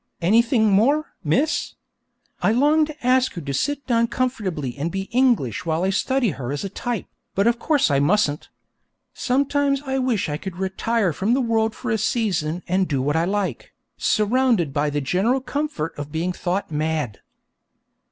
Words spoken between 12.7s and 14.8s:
do what I like, 'surrounded